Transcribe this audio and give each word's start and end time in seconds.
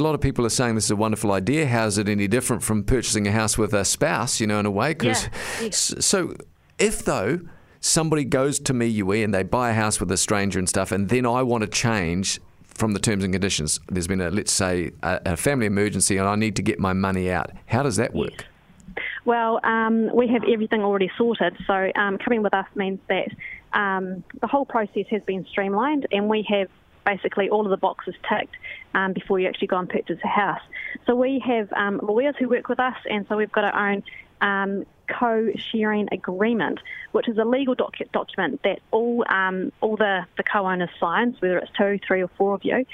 A 0.00 0.04
lot 0.04 0.14
of 0.14 0.20
people 0.20 0.46
are 0.46 0.48
saying 0.48 0.76
this 0.76 0.84
is 0.84 0.90
a 0.92 0.96
wonderful 0.96 1.32
idea. 1.32 1.66
How 1.66 1.84
is 1.86 1.98
it 1.98 2.08
any 2.08 2.28
different 2.28 2.62
from 2.62 2.84
purchasing 2.84 3.26
a 3.26 3.32
house 3.32 3.58
with 3.58 3.74
a 3.74 3.84
spouse, 3.84 4.38
you 4.38 4.46
know, 4.46 4.60
in 4.60 4.64
a 4.64 4.70
way? 4.70 4.94
Cause, 4.94 5.28
Yeah. 5.60 5.70
So, 5.72 6.36
if 6.78 7.04
though 7.04 7.40
somebody 7.80 8.22
goes 8.22 8.60
to 8.60 8.72
Miuwi, 8.72 9.24
and 9.24 9.34
they 9.34 9.42
buy 9.42 9.70
a 9.70 9.74
house 9.74 9.98
with 9.98 10.12
a 10.12 10.16
stranger 10.16 10.60
and 10.60 10.68
stuff, 10.68 10.92
and 10.92 11.08
then 11.08 11.26
I 11.26 11.42
want 11.42 11.62
to 11.62 11.68
change 11.68 12.38
from 12.62 12.92
the 12.92 13.00
terms 13.00 13.24
and 13.24 13.34
conditions, 13.34 13.80
there's 13.88 14.06
been 14.06 14.20
a, 14.20 14.30
let's 14.30 14.52
say, 14.52 14.92
a, 15.02 15.20
a 15.26 15.36
family 15.36 15.66
emergency 15.66 16.16
and 16.16 16.28
I 16.28 16.36
need 16.36 16.54
to 16.54 16.62
get 16.62 16.78
my 16.78 16.92
money 16.92 17.32
out. 17.32 17.50
How 17.66 17.82
does 17.82 17.96
that 17.96 18.14
work? 18.14 18.46
Well, 19.24 19.58
um, 19.64 20.14
we 20.14 20.28
have 20.28 20.44
everything 20.44 20.80
already 20.80 21.10
sorted. 21.18 21.56
So 21.66 21.90
um, 21.96 22.18
coming 22.18 22.44
with 22.44 22.54
us 22.54 22.66
means 22.76 23.00
that 23.08 23.32
um, 23.72 24.22
the 24.40 24.46
whole 24.46 24.64
process 24.64 25.06
has 25.10 25.22
been 25.22 25.44
streamlined, 25.50 26.06
and 26.12 26.28
we 26.28 26.46
have 26.48 26.68
basically 27.08 27.48
all 27.48 27.64
of 27.64 27.70
the 27.70 27.76
boxes 27.76 28.14
ticked 28.28 28.56
um, 28.94 29.12
before 29.12 29.40
you 29.40 29.48
actually 29.48 29.68
go 29.68 29.78
and 29.78 29.88
purchase 29.88 30.18
a 30.22 30.28
house. 30.28 30.60
So 31.06 31.14
we 31.14 31.42
have 31.46 31.72
um, 31.72 32.00
lawyers 32.02 32.34
who 32.38 32.48
work 32.48 32.68
with 32.68 32.80
us, 32.80 32.96
and 33.08 33.26
so 33.28 33.36
we've 33.36 33.52
got 33.52 33.64
our 33.64 33.90
own 33.90 34.02
um, 34.40 34.84
co-sharing 35.18 36.08
agreement, 36.12 36.80
which 37.12 37.28
is 37.28 37.38
a 37.38 37.44
legal 37.44 37.74
docu- 37.74 38.10
document 38.12 38.60
that 38.64 38.80
all 38.90 39.24
um, 39.28 39.72
all 39.80 39.96
the, 39.96 40.26
the 40.36 40.42
co-owners 40.42 40.90
sign, 41.00 41.36
whether 41.40 41.58
it's 41.58 41.70
two, 41.76 41.98
three, 42.06 42.22
or 42.22 42.30
four 42.36 42.54
of 42.54 42.64
you. 42.64 42.84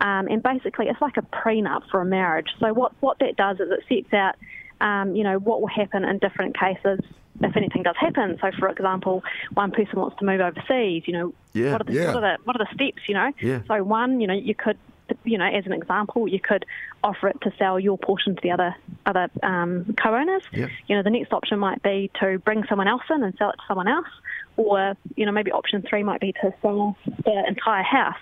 Um, 0.00 0.28
and 0.28 0.42
basically, 0.42 0.86
it's 0.86 1.00
like 1.00 1.16
a 1.16 1.22
prenup 1.22 1.82
for 1.90 2.00
a 2.00 2.04
marriage. 2.04 2.50
So 2.60 2.72
what 2.72 2.92
what 3.00 3.18
that 3.18 3.36
does 3.36 3.58
is 3.58 3.68
it 3.70 3.84
sets 3.88 4.14
out, 4.14 4.34
um, 4.80 5.16
you 5.16 5.24
know, 5.24 5.38
what 5.38 5.60
will 5.60 5.68
happen 5.68 6.04
in 6.04 6.18
different 6.18 6.56
cases 6.58 7.00
if 7.42 7.56
anything 7.56 7.82
does 7.82 7.96
happen. 7.98 8.38
So, 8.40 8.50
for 8.58 8.68
example, 8.68 9.22
one 9.54 9.70
person 9.70 9.98
wants 9.98 10.16
to 10.18 10.24
move 10.24 10.40
overseas. 10.40 11.02
You 11.06 11.12
know, 11.12 11.34
Yeah. 11.52 11.72
what 11.72 11.80
are 11.82 11.84
the 11.84 11.92
Yeah. 11.92 12.06
what 12.06 12.16
are 12.16 12.36
the 12.38 12.44
what 12.44 12.56
are 12.60 12.64
the 12.64 12.74
steps? 12.74 13.08
You 13.08 13.14
know, 13.14 13.32
Yeah. 13.40 13.60
so 13.66 13.82
one, 13.82 14.20
you 14.20 14.26
know, 14.26 14.34
you 14.34 14.54
could, 14.54 14.78
you 15.24 15.38
know, 15.38 15.46
as 15.46 15.66
an 15.66 15.72
example, 15.72 16.28
you 16.28 16.40
could 16.40 16.64
offer 17.02 17.28
it 17.28 17.40
to 17.42 17.52
sell 17.58 17.78
your 17.80 17.98
portion 17.98 18.36
to 18.36 18.40
the 18.42 18.50
other 18.50 18.74
other 19.06 19.28
um, 19.42 19.94
co-owners. 20.02 20.42
Yep. 20.52 20.70
You 20.88 20.96
know, 20.96 21.02
the 21.02 21.10
next 21.10 21.32
option 21.32 21.58
might 21.58 21.82
be 21.82 22.10
to 22.20 22.38
bring 22.38 22.64
someone 22.68 22.88
else 22.88 23.02
in 23.10 23.22
and 23.22 23.34
sell 23.36 23.50
it 23.50 23.56
to 23.56 23.62
someone 23.66 23.88
else, 23.88 24.08
or 24.56 24.96
you 25.16 25.26
know, 25.26 25.32
maybe 25.32 25.50
option 25.52 25.82
three 25.82 26.02
might 26.02 26.20
be 26.20 26.32
to 26.32 26.54
sell 26.62 26.96
the 27.24 27.44
entire 27.46 27.82
house. 27.82 28.18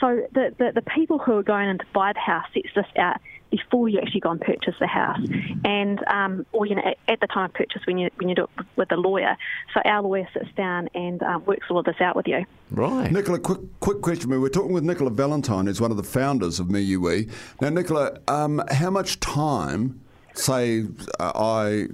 So 0.00 0.26
the, 0.32 0.52
the, 0.58 0.72
the 0.74 0.82
people 0.82 1.18
who 1.18 1.38
are 1.38 1.44
going 1.44 1.68
in 1.68 1.78
to 1.78 1.84
buy 1.94 2.12
the 2.12 2.18
house 2.18 2.46
sets 2.52 2.74
this 2.74 2.86
out 2.98 3.20
before 3.52 3.88
you 3.88 4.00
actually 4.00 4.20
go 4.20 4.30
and 4.30 4.40
purchase 4.40 4.74
the 4.80 4.86
house, 4.86 5.20
and 5.64 6.02
um, 6.08 6.46
or 6.52 6.66
you 6.66 6.74
know 6.74 6.82
at, 6.82 6.96
at 7.06 7.20
the 7.20 7.26
time 7.26 7.44
of 7.44 7.54
purchase 7.54 7.82
when 7.86 7.98
you 7.98 8.10
when 8.16 8.28
you 8.30 8.34
do 8.34 8.44
it 8.44 8.66
with 8.76 8.90
a 8.90 8.96
lawyer. 8.96 9.36
So 9.74 9.80
our 9.84 10.02
lawyer 10.02 10.26
sits 10.32 10.48
down 10.56 10.88
and 10.94 11.22
um, 11.22 11.44
works 11.44 11.66
all 11.70 11.78
of 11.78 11.84
this 11.84 12.00
out 12.00 12.16
with 12.16 12.26
you. 12.26 12.46
Right. 12.70 13.12
Nicola, 13.12 13.38
quick 13.38 13.60
quick 13.78 14.00
question. 14.00 14.30
We're 14.30 14.48
talking 14.48 14.72
with 14.72 14.84
Nicola 14.84 15.10
Valentine, 15.10 15.66
who's 15.66 15.80
one 15.80 15.90
of 15.90 15.98
the 15.98 16.02
founders 16.02 16.41
of 16.42 16.66
Miuwi. 16.66 17.30
Now, 17.60 17.68
Nicola, 17.68 18.18
um, 18.28 18.62
how 18.70 18.90
much 18.90 19.20
time, 19.20 20.00
say, 20.34 20.86
uh, 21.20 21.32
I, 21.34 21.88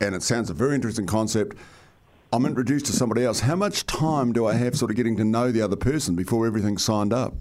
and 0.00 0.14
it 0.14 0.22
sounds 0.22 0.50
a 0.50 0.54
very 0.54 0.74
interesting 0.74 1.06
concept, 1.06 1.56
I'm 2.32 2.44
introduced 2.44 2.86
to 2.86 2.92
somebody 2.92 3.24
else, 3.24 3.40
how 3.40 3.56
much 3.56 3.86
time 3.86 4.32
do 4.32 4.46
I 4.46 4.54
have 4.54 4.76
sort 4.76 4.90
of 4.90 4.96
getting 4.96 5.16
to 5.16 5.24
know 5.24 5.50
the 5.50 5.62
other 5.62 5.76
person 5.76 6.14
before 6.14 6.46
everything's 6.46 6.84
signed 6.84 7.12
up? 7.12 7.34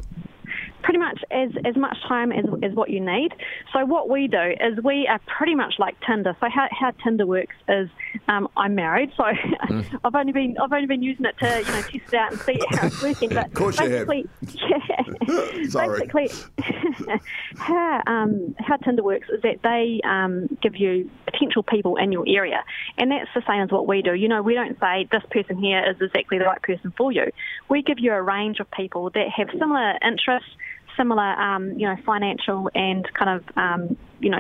pretty 0.88 1.00
much 1.00 1.20
as, 1.32 1.50
as 1.66 1.76
much 1.76 1.98
time 2.08 2.32
as, 2.32 2.46
as 2.64 2.72
what 2.74 2.90
you 2.90 3.02
need. 3.02 3.34
So 3.74 3.84
what 3.86 4.08
we 4.10 4.28
do 4.28 4.54
is 4.62 4.82
we 4.86 5.06
are 5.06 5.20
pretty 5.38 5.54
much 5.54 5.74
like 5.80 5.98
Tinder. 6.08 6.34
So 6.40 6.48
how, 6.50 6.70
how 6.72 6.92
Tinder 7.04 7.26
works 7.26 7.58
is 7.68 7.90
um, 8.30 8.48
I'm 8.56 8.74
married, 8.74 9.12
so 9.18 9.26
I've 10.06 10.16
only 10.16 10.32
been 10.32 10.56
I've 10.58 10.72
only 10.72 10.88
been 10.88 11.04
using 11.04 11.26
it 11.26 11.38
to 11.40 11.60
you 11.60 11.66
know 11.66 11.82
test 11.82 11.94
it 11.96 12.14
out 12.14 12.32
and 12.32 12.42
see 12.42 12.60
how 12.72 12.88
it's 12.88 13.04
working. 13.04 13.30
But 13.38 13.48
Of 13.48 13.54
course 13.54 13.80
you 13.82 13.90
have. 13.90 14.08
basically, 14.08 14.30
yeah, 14.70 14.97
Sorry. 15.70 16.08
basically 16.08 16.32
how 17.58 18.02
um, 18.08 18.56
how 18.60 18.78
Tinder 18.78 19.04
works 19.04 19.28
is 19.30 19.42
that 19.42 19.62
they 19.64 20.02
um, 20.04 20.48
give 20.62 20.76
you 20.76 21.10
potential 21.26 21.64
people 21.64 21.98
in 21.98 22.12
your 22.12 22.26
area, 22.28 22.64
and 22.98 23.12
that's 23.12 23.30
the 23.36 23.44
same 23.48 23.62
as 23.62 23.72
what 23.72 23.88
we 23.88 24.02
do. 24.02 24.14
You 24.14 24.28
know, 24.28 24.42
we 24.42 24.54
don't 24.54 24.80
say 24.80 25.08
this 25.12 25.24
person 25.32 25.58
here 25.58 25.84
is 25.90 25.98
exactly 26.02 26.38
the 26.38 26.46
right 26.46 26.62
person 26.62 26.94
for 26.98 27.12
you. 27.12 27.32
We 27.70 27.82
give 27.82 28.00
you 28.00 28.14
a 28.14 28.22
range 28.22 28.60
of 28.60 28.70
people 28.72 29.10
that 29.12 29.30
have 29.30 29.50
similar 29.52 29.98
interests 30.06 30.50
similar, 30.98 31.22
um, 31.40 31.74
you 31.74 31.88
know, 31.88 31.96
financial 32.06 32.70
and 32.76 33.08
kind 33.14 33.40
of, 33.40 33.58
um, 33.58 33.96
you 34.20 34.30
know, 34.30 34.40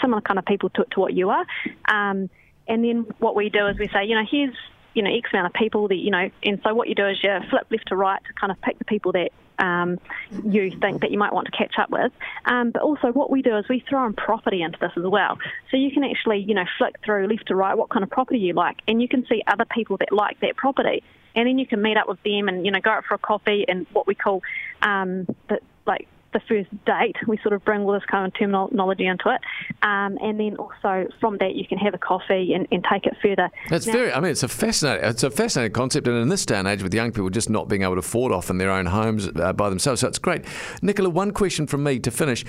similar 0.00 0.20
kind 0.20 0.38
of 0.38 0.44
people 0.44 0.68
to, 0.70 0.84
to 0.90 1.00
what 1.00 1.14
you 1.14 1.30
are. 1.30 1.46
Um, 1.88 2.28
and 2.68 2.84
then 2.84 3.06
what 3.18 3.34
we 3.34 3.48
do 3.48 3.66
is 3.68 3.78
we 3.78 3.88
say, 3.88 4.04
you 4.04 4.16
know, 4.16 4.24
here's, 4.28 4.54
you 4.94 5.02
know, 5.02 5.10
X 5.10 5.30
amount 5.32 5.46
of 5.46 5.52
people 5.54 5.88
that, 5.88 5.96
you 5.96 6.10
know, 6.10 6.30
and 6.42 6.60
so 6.62 6.74
what 6.74 6.88
you 6.88 6.94
do 6.94 7.06
is 7.06 7.18
you 7.22 7.30
flip 7.50 7.66
left 7.70 7.88
to 7.88 7.96
right 7.96 8.22
to 8.24 8.32
kind 8.34 8.50
of 8.50 8.60
pick 8.60 8.78
the 8.78 8.84
people 8.84 9.12
that 9.12 9.30
um, 9.58 9.98
you 10.44 10.70
think 10.80 11.02
that 11.02 11.10
you 11.10 11.18
might 11.18 11.32
want 11.32 11.46
to 11.46 11.52
catch 11.52 11.74
up 11.78 11.90
with. 11.90 12.12
Um, 12.44 12.70
but 12.70 12.82
also 12.82 13.08
what 13.12 13.30
we 13.30 13.42
do 13.42 13.56
is 13.56 13.68
we 13.68 13.80
throw 13.88 14.06
in 14.06 14.12
property 14.14 14.62
into 14.62 14.78
this 14.80 14.92
as 14.96 15.04
well. 15.04 15.38
So 15.70 15.76
you 15.76 15.90
can 15.90 16.04
actually, 16.04 16.38
you 16.38 16.54
know, 16.54 16.64
flick 16.78 16.96
through 17.04 17.28
left 17.28 17.48
to 17.48 17.54
right 17.54 17.76
what 17.76 17.88
kind 17.88 18.02
of 18.02 18.10
property 18.10 18.40
you 18.40 18.54
like, 18.54 18.80
and 18.88 19.00
you 19.00 19.08
can 19.08 19.26
see 19.26 19.42
other 19.46 19.64
people 19.64 19.96
that 19.98 20.12
like 20.12 20.40
that 20.40 20.56
property. 20.56 21.02
And 21.34 21.48
then 21.48 21.58
you 21.58 21.66
can 21.66 21.80
meet 21.80 21.96
up 21.96 22.08
with 22.08 22.22
them 22.24 22.48
and, 22.48 22.66
you 22.66 22.70
know, 22.70 22.80
go 22.80 22.90
out 22.90 23.04
for 23.06 23.14
a 23.14 23.18
coffee 23.18 23.64
and 23.66 23.86
what 23.92 24.06
we 24.06 24.14
call 24.14 24.42
um, 24.82 25.26
the, 25.48 25.60
like 25.86 26.06
the 26.32 26.40
first 26.48 26.70
date. 26.84 27.16
We 27.26 27.38
sort 27.38 27.52
of 27.52 27.64
bring 27.64 27.82
all 27.82 27.92
this 27.92 28.04
kind 28.10 28.26
of 28.26 28.38
terminology 28.38 29.06
into 29.06 29.30
it. 29.30 29.40
Um, 29.82 30.18
and 30.22 30.38
then 30.38 30.56
also 30.56 31.08
from 31.20 31.38
that 31.38 31.54
you 31.54 31.66
can 31.66 31.78
have 31.78 31.94
a 31.94 31.98
coffee 31.98 32.52
and, 32.54 32.66
and 32.70 32.84
take 32.90 33.06
it 33.06 33.16
further. 33.22 33.50
That's 33.68 33.86
Now- 33.86 33.92
very. 33.92 34.12
I 34.12 34.20
mean, 34.20 34.30
it's 34.32 34.42
a 34.42 34.48
fascinating. 34.48 35.08
It's 35.08 35.22
a 35.22 35.30
fascinating 35.30 35.72
concept, 35.72 36.06
and 36.08 36.16
in 36.16 36.28
this 36.28 36.44
day 36.46 36.58
and 36.58 36.68
age, 36.68 36.82
with 36.82 36.94
young 36.94 37.12
people 37.12 37.30
just 37.30 37.50
not 37.50 37.68
being 37.68 37.82
able 37.82 37.94
to 37.94 38.00
afford 38.00 38.32
off 38.32 38.50
in 38.50 38.58
their 38.58 38.70
own 38.70 38.86
homes 38.86 39.28
uh, 39.36 39.52
by 39.52 39.68
themselves, 39.68 40.00
so 40.00 40.08
it's 40.08 40.18
great. 40.18 40.44
Nicola, 40.82 41.10
one 41.10 41.30
question 41.30 41.66
from 41.66 41.82
me 41.84 41.98
to 42.00 42.10
finish. 42.10 42.44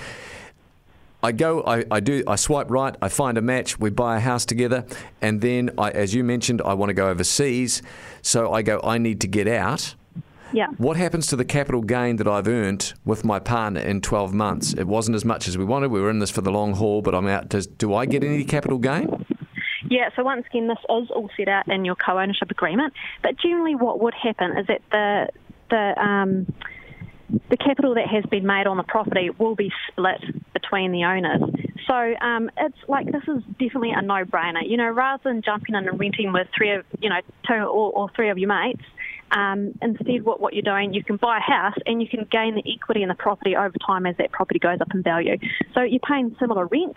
I 1.22 1.32
go, 1.32 1.62
I, 1.62 1.84
I 1.90 2.00
do, 2.00 2.22
I 2.26 2.36
swipe 2.36 2.70
right, 2.70 2.94
I 3.00 3.08
find 3.08 3.38
a 3.38 3.40
match, 3.40 3.78
we 3.78 3.88
buy 3.88 4.18
a 4.18 4.20
house 4.20 4.44
together, 4.44 4.84
and 5.22 5.40
then, 5.40 5.70
I, 5.78 5.90
as 5.90 6.14
you 6.14 6.22
mentioned, 6.22 6.60
I 6.62 6.74
want 6.74 6.90
to 6.90 6.94
go 6.94 7.08
overseas. 7.08 7.80
So 8.20 8.52
I 8.52 8.60
go, 8.60 8.78
I 8.84 8.98
need 8.98 9.22
to 9.22 9.26
get 9.26 9.48
out. 9.48 9.94
Yeah. 10.54 10.68
What 10.78 10.96
happens 10.96 11.26
to 11.28 11.36
the 11.36 11.44
capital 11.44 11.82
gain 11.82 12.16
that 12.16 12.28
I've 12.28 12.46
earned 12.46 12.94
with 13.04 13.24
my 13.24 13.40
partner 13.40 13.80
in 13.80 14.00
12 14.00 14.32
months? 14.32 14.72
It 14.72 14.86
wasn't 14.86 15.16
as 15.16 15.24
much 15.24 15.48
as 15.48 15.58
we 15.58 15.64
wanted. 15.64 15.90
We 15.90 16.00
were 16.00 16.10
in 16.10 16.20
this 16.20 16.30
for 16.30 16.42
the 16.42 16.52
long 16.52 16.74
haul, 16.74 17.02
but 17.02 17.14
I'm 17.14 17.26
out. 17.26 17.48
Does, 17.48 17.66
do 17.66 17.92
I 17.92 18.06
get 18.06 18.22
any 18.22 18.44
capital 18.44 18.78
gain? 18.78 19.26
Yeah, 19.90 20.08
so 20.16 20.22
once 20.22 20.46
again, 20.48 20.68
this 20.68 20.78
is 20.78 21.10
all 21.10 21.28
set 21.36 21.48
out 21.48 21.68
in 21.68 21.84
your 21.84 21.96
co-ownership 21.96 22.50
agreement. 22.50 22.94
But 23.22 23.36
generally, 23.38 23.74
what 23.74 24.00
would 24.00 24.14
happen 24.14 24.56
is 24.56 24.66
that 24.68 24.80
the 24.90 25.28
the 25.70 26.00
um, 26.00 26.46
the 27.50 27.56
capital 27.56 27.94
that 27.94 28.06
has 28.08 28.24
been 28.30 28.46
made 28.46 28.66
on 28.66 28.76
the 28.76 28.82
property 28.82 29.30
will 29.38 29.54
be 29.54 29.72
split 29.88 30.20
between 30.52 30.92
the 30.92 31.04
owners. 31.04 31.42
So 31.86 31.94
um, 31.94 32.50
it's 32.56 32.78
like 32.88 33.06
this 33.06 33.22
is 33.28 33.42
definitely 33.58 33.92
a 33.94 34.02
no-brainer. 34.02 34.66
You 34.66 34.76
know, 34.78 34.88
rather 34.88 35.22
than 35.24 35.42
jumping 35.42 35.74
in 35.74 35.86
and 35.86 36.00
renting 36.00 36.32
with 36.32 36.48
three 36.56 36.72
of 36.72 36.84
you 37.00 37.10
know 37.10 37.20
two 37.46 37.54
or, 37.54 37.92
or 37.92 38.10
three 38.16 38.30
of 38.30 38.38
your 38.38 38.48
mates. 38.48 38.84
Um, 39.34 39.76
instead, 39.82 40.24
what, 40.24 40.40
what 40.40 40.54
you're 40.54 40.62
doing, 40.62 40.94
you 40.94 41.02
can 41.02 41.16
buy 41.16 41.38
a 41.38 41.40
house 41.40 41.76
and 41.86 42.00
you 42.00 42.08
can 42.08 42.26
gain 42.30 42.54
the 42.54 42.62
equity 42.72 43.02
in 43.02 43.08
the 43.08 43.14
property 43.14 43.56
over 43.56 43.74
time 43.84 44.06
as 44.06 44.16
that 44.18 44.30
property 44.30 44.60
goes 44.60 44.80
up 44.80 44.94
in 44.94 45.02
value. 45.02 45.36
So 45.74 45.82
you're 45.82 46.00
paying 46.00 46.36
similar 46.38 46.66
rent, 46.66 46.96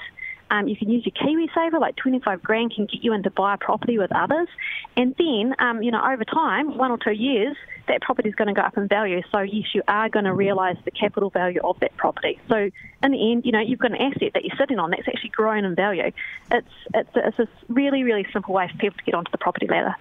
um, 0.49 0.67
you 0.67 0.75
can 0.75 0.89
use 0.89 1.05
your 1.05 1.13
KiwiSaver, 1.13 1.79
like 1.79 1.95
25 1.97 2.41
grand 2.41 2.73
can 2.73 2.85
get 2.85 3.03
you 3.03 3.13
into 3.13 3.29
buy 3.29 3.55
a 3.55 3.57
property 3.57 3.97
with 3.97 4.11
others. 4.15 4.47
And 4.95 5.13
then, 5.17 5.55
um, 5.59 5.81
you 5.81 5.91
know, 5.91 6.01
over 6.01 6.23
time, 6.23 6.77
one 6.77 6.91
or 6.91 6.97
two 6.97 7.11
years, 7.11 7.57
that 7.87 8.01
property 8.01 8.29
is 8.29 8.35
going 8.35 8.47
to 8.47 8.53
go 8.53 8.61
up 8.61 8.77
in 8.77 8.87
value. 8.87 9.21
So, 9.31 9.39
yes, 9.39 9.67
you 9.73 9.81
are 9.87 10.09
going 10.09 10.25
to 10.25 10.33
realise 10.33 10.77
the 10.85 10.91
capital 10.91 11.29
value 11.29 11.59
of 11.63 11.79
that 11.81 11.95
property. 11.97 12.39
So, 12.47 12.69
in 13.03 13.11
the 13.11 13.31
end, 13.31 13.45
you 13.45 13.51
know, 13.51 13.59
you've 13.59 13.79
got 13.79 13.91
an 13.91 13.97
asset 13.97 14.31
that 14.33 14.43
you're 14.43 14.57
sitting 14.57 14.79
on 14.79 14.91
that's 14.91 15.07
actually 15.07 15.29
grown 15.29 15.65
in 15.65 15.75
value. 15.75 16.11
It's, 16.51 16.67
it's, 16.93 17.09
it's 17.15 17.39
a 17.39 17.47
really, 17.67 18.03
really 18.03 18.25
simple 18.31 18.53
way 18.53 18.69
for 18.71 18.77
people 18.77 18.97
to 18.97 19.03
get 19.03 19.15
onto 19.15 19.31
the 19.31 19.37
property 19.37 19.67
ladder. 19.67 19.95